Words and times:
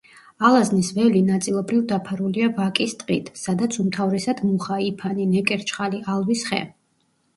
ალაზნის 0.47 0.87
ველი 0.99 1.19
ნაწილობრივ 1.25 1.83
დაფარულია 1.91 2.49
ვაკის 2.61 2.95
ტყით, 3.03 3.29
სადაც 3.43 3.77
უმთავრესად 3.85 4.43
მუხა, 4.53 4.81
იფანი, 4.87 5.29
ნეკერჩხალი, 5.35 6.03
ალვის 6.15 6.47
ხე. 6.51 6.63